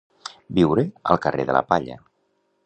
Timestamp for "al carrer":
1.15-1.47